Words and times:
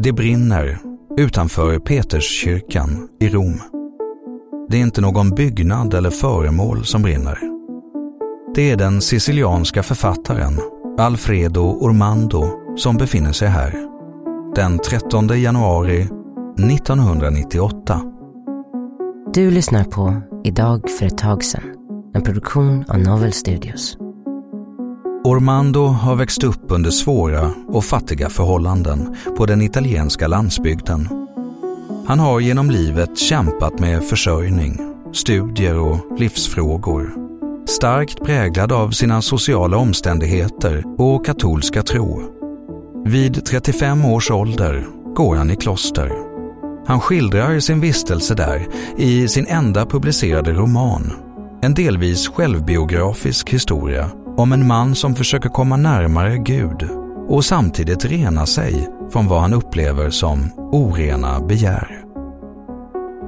Det 0.00 0.12
brinner 0.12 0.78
utanför 1.16 1.78
Peterskyrkan 1.78 3.08
i 3.20 3.28
Rom. 3.28 3.60
Det 4.68 4.76
är 4.76 4.80
inte 4.80 5.00
någon 5.00 5.30
byggnad 5.30 5.94
eller 5.94 6.10
föremål 6.10 6.84
som 6.84 7.02
brinner. 7.02 7.38
Det 8.54 8.70
är 8.70 8.76
den 8.76 9.00
sicilianska 9.00 9.82
författaren 9.82 10.60
Alfredo 10.98 11.60
Ormando 11.60 12.50
som 12.76 12.96
befinner 12.96 13.32
sig 13.32 13.48
här. 13.48 13.74
Den 14.54 14.78
13 14.78 15.28
januari 15.28 16.00
1998. 16.58 18.00
Du 19.34 19.50
lyssnar 19.50 19.84
på 19.84 20.22
Idag 20.44 20.90
för 20.98 21.06
ett 21.06 21.18
tag 21.18 21.44
sedan, 21.44 21.62
en 22.14 22.22
produktion 22.22 22.84
av 22.88 22.98
Novel 22.98 23.32
Studios. 23.32 23.98
Ormando 25.24 25.86
har 25.86 26.16
växt 26.16 26.44
upp 26.44 26.64
under 26.68 26.90
svåra 26.90 27.50
och 27.66 27.84
fattiga 27.84 28.30
förhållanden 28.30 29.16
på 29.36 29.46
den 29.46 29.62
italienska 29.62 30.26
landsbygden. 30.26 31.08
Han 32.06 32.18
har 32.18 32.40
genom 32.40 32.70
livet 32.70 33.18
kämpat 33.18 33.78
med 33.78 34.04
försörjning, 34.04 34.80
studier 35.12 35.78
och 35.78 36.18
livsfrågor. 36.18 37.14
Starkt 37.66 38.24
präglad 38.24 38.72
av 38.72 38.90
sina 38.90 39.22
sociala 39.22 39.76
omständigheter 39.76 40.84
och 40.98 41.26
katolska 41.26 41.82
tro. 41.82 42.22
Vid 43.04 43.44
35 43.44 44.04
års 44.04 44.30
ålder 44.30 44.86
går 45.14 45.36
han 45.36 45.50
i 45.50 45.56
kloster. 45.56 46.12
Han 46.86 47.00
skildrar 47.00 47.60
sin 47.60 47.80
vistelse 47.80 48.34
där 48.34 48.66
i 48.96 49.28
sin 49.28 49.46
enda 49.46 49.86
publicerade 49.86 50.52
roman. 50.52 51.12
En 51.62 51.74
delvis 51.74 52.28
självbiografisk 52.28 53.50
historia 53.50 54.10
om 54.38 54.52
en 54.52 54.66
man 54.66 54.94
som 54.94 55.14
försöker 55.14 55.48
komma 55.48 55.76
närmare 55.76 56.38
Gud 56.38 56.88
och 57.28 57.44
samtidigt 57.44 58.04
rena 58.04 58.46
sig 58.46 58.88
från 59.12 59.28
vad 59.28 59.40
han 59.40 59.54
upplever 59.54 60.10
som 60.10 60.50
orena 60.56 61.40
begär. 61.40 62.04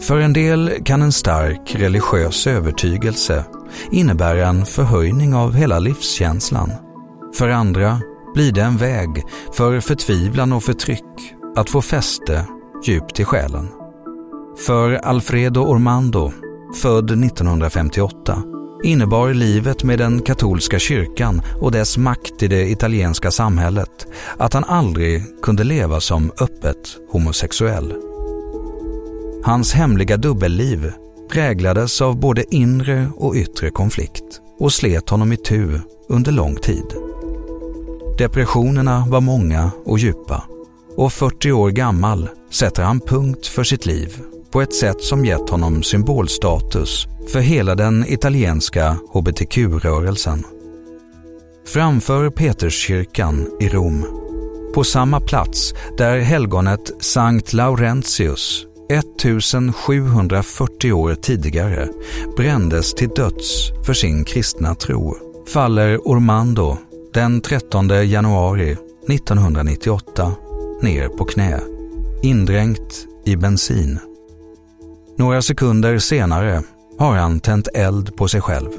För 0.00 0.18
en 0.18 0.32
del 0.32 0.70
kan 0.84 1.02
en 1.02 1.12
stark 1.12 1.74
religiös 1.74 2.46
övertygelse 2.46 3.44
innebära 3.90 4.46
en 4.46 4.66
förhöjning 4.66 5.34
av 5.34 5.54
hela 5.54 5.78
livskänslan. 5.78 6.70
För 7.38 7.48
andra 7.48 8.00
blir 8.34 8.52
det 8.52 8.62
en 8.62 8.76
väg 8.76 9.24
för 9.56 9.80
förtvivlan 9.80 10.52
och 10.52 10.62
förtryck 10.62 11.34
att 11.56 11.70
få 11.70 11.82
fäste 11.82 12.46
djupt 12.84 13.20
i 13.20 13.24
själen. 13.24 13.68
För 14.66 14.92
Alfredo 14.92 15.60
Ormando, 15.60 16.32
född 16.82 17.10
1958, 17.24 18.42
innebar 18.82 19.34
livet 19.34 19.84
med 19.84 19.98
den 19.98 20.22
katolska 20.22 20.78
kyrkan 20.78 21.42
och 21.60 21.72
dess 21.72 21.96
makt 21.96 22.42
i 22.42 22.48
det 22.48 22.70
italienska 22.70 23.30
samhället 23.30 24.06
att 24.36 24.52
han 24.52 24.64
aldrig 24.64 25.22
kunde 25.42 25.64
leva 25.64 26.00
som 26.00 26.32
öppet 26.40 26.96
homosexuell. 27.10 27.94
Hans 29.44 29.72
hemliga 29.72 30.16
dubbelliv 30.16 30.92
präglades 31.30 32.02
av 32.02 32.20
både 32.20 32.54
inre 32.54 33.10
och 33.16 33.34
yttre 33.34 33.70
konflikt 33.70 34.40
och 34.58 34.72
slet 34.72 35.10
honom 35.10 35.32
i 35.32 35.36
tu 35.36 35.80
under 36.08 36.32
lång 36.32 36.56
tid. 36.56 36.86
Depressionerna 38.18 39.06
var 39.08 39.20
många 39.20 39.70
och 39.84 39.98
djupa 39.98 40.42
och 40.96 41.12
40 41.12 41.52
år 41.52 41.70
gammal 41.70 42.28
sätter 42.50 42.82
han 42.82 43.00
punkt 43.00 43.46
för 43.46 43.64
sitt 43.64 43.86
liv 43.86 44.22
på 44.52 44.62
ett 44.62 44.74
sätt 44.74 45.02
som 45.02 45.24
gett 45.24 45.50
honom 45.50 45.82
symbolstatus 45.82 47.06
för 47.32 47.40
hela 47.40 47.74
den 47.74 48.04
italienska 48.08 48.96
hbtq-rörelsen. 49.12 50.44
Framför 51.66 52.30
Peterskyrkan 52.30 53.48
i 53.60 53.68
Rom, 53.68 54.06
på 54.74 54.84
samma 54.84 55.20
plats 55.20 55.74
där 55.98 56.18
helgonet 56.18 56.90
Sankt 57.00 57.52
Laurentius 57.52 58.66
1740 58.90 60.92
år 60.92 61.14
tidigare 61.14 61.88
brändes 62.36 62.94
till 62.94 63.08
döds 63.08 63.70
för 63.86 63.94
sin 63.94 64.24
kristna 64.24 64.74
tro, 64.74 65.16
faller 65.48 66.08
Ormando 66.08 66.76
den 67.14 67.40
13 67.40 67.88
januari 67.88 68.76
1998 69.08 70.32
ner 70.82 71.08
på 71.08 71.24
knä, 71.24 71.60
indränkt 72.22 73.06
i 73.24 73.36
bensin. 73.36 73.98
Några 75.16 75.42
sekunder 75.42 75.98
senare 75.98 76.62
har 76.98 77.14
han 77.14 77.40
tänt 77.40 77.68
eld 77.74 78.16
på 78.16 78.28
sig 78.28 78.40
själv. 78.40 78.70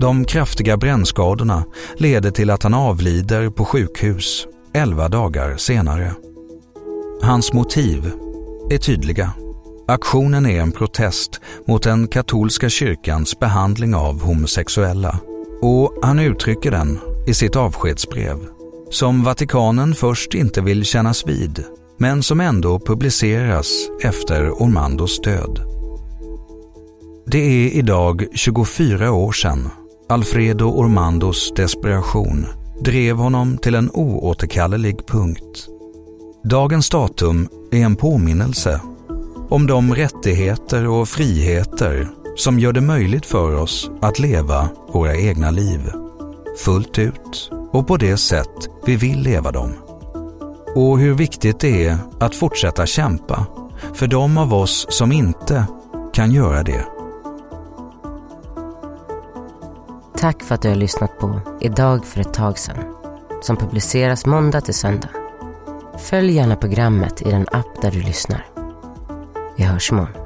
De 0.00 0.24
kraftiga 0.24 0.76
brännskadorna 0.76 1.64
leder 1.96 2.30
till 2.30 2.50
att 2.50 2.62
han 2.62 2.74
avlider 2.74 3.50
på 3.50 3.64
sjukhus 3.64 4.46
elva 4.74 5.08
dagar 5.08 5.56
senare. 5.56 6.14
Hans 7.22 7.52
motiv 7.52 8.12
är 8.70 8.78
tydliga. 8.78 9.32
Aktionen 9.88 10.46
är 10.46 10.60
en 10.60 10.72
protest 10.72 11.40
mot 11.66 11.82
den 11.82 12.08
katolska 12.08 12.68
kyrkans 12.68 13.38
behandling 13.38 13.94
av 13.94 14.22
homosexuella 14.22 15.18
och 15.62 15.92
han 16.02 16.18
uttrycker 16.18 16.70
den 16.70 16.98
i 17.26 17.34
sitt 17.34 17.56
avskedsbrev 17.56 18.36
som 18.90 19.22
Vatikanen 19.22 19.94
först 19.94 20.34
inte 20.34 20.60
vill 20.60 20.84
kännas 20.84 21.26
vid 21.26 21.64
men 21.98 22.22
som 22.22 22.40
ändå 22.40 22.78
publiceras 22.78 23.88
efter 24.02 24.50
Ormandos 24.50 25.20
död. 25.20 25.60
Det 27.26 27.38
är 27.38 27.70
idag 27.70 28.24
24 28.34 29.12
år 29.12 29.32
sedan 29.32 29.68
Alfredo 30.08 30.64
Ormandos 30.64 31.52
desperation 31.56 32.46
drev 32.80 33.16
honom 33.16 33.58
till 33.58 33.74
en 33.74 33.90
oåterkallelig 33.90 35.06
punkt. 35.06 35.68
Dagens 36.44 36.90
datum 36.90 37.48
är 37.72 37.78
en 37.78 37.96
påminnelse 37.96 38.80
om 39.48 39.66
de 39.66 39.94
rättigheter 39.94 40.88
och 40.88 41.08
friheter 41.08 42.08
som 42.36 42.58
gör 42.58 42.72
det 42.72 42.80
möjligt 42.80 43.26
för 43.26 43.54
oss 43.54 43.90
att 44.00 44.18
leva 44.18 44.68
våra 44.92 45.16
egna 45.16 45.50
liv. 45.50 45.92
Fullt 46.64 46.98
ut 46.98 47.50
och 47.72 47.86
på 47.86 47.96
det 47.96 48.16
sätt 48.16 48.68
vi 48.86 48.96
vill 48.96 49.20
leva 49.20 49.52
dem. 49.52 49.85
Och 50.76 50.98
hur 50.98 51.14
viktigt 51.14 51.60
det 51.60 51.86
är 51.86 51.98
att 52.20 52.34
fortsätta 52.34 52.86
kämpa 52.86 53.46
för 53.94 54.06
de 54.06 54.38
av 54.38 54.54
oss 54.54 54.86
som 54.88 55.12
inte 55.12 55.66
kan 56.12 56.32
göra 56.32 56.62
det. 56.62 56.86
Tack 60.18 60.42
för 60.42 60.54
att 60.54 60.62
du 60.62 60.68
har 60.68 60.76
lyssnat 60.76 61.18
på 61.18 61.40
Idag 61.60 62.04
för 62.04 62.20
ett 62.20 62.34
tag 62.34 62.58
sedan 62.58 62.94
som 63.42 63.56
publiceras 63.56 64.26
måndag 64.26 64.60
till 64.60 64.74
söndag. 64.74 65.08
Följ 65.98 66.32
gärna 66.32 66.56
programmet 66.56 67.22
i 67.22 67.30
den 67.30 67.46
app 67.52 67.82
där 67.82 67.90
du 67.90 68.02
lyssnar. 68.02 68.46
Vi 69.56 69.64
hörs 69.64 69.90
imorgon. 69.90 70.25